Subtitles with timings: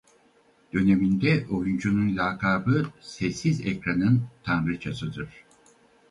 [0.73, 5.29] Döneminde oyuncunun lakabı "Sessiz Ekranın Tanrıçası"'dır.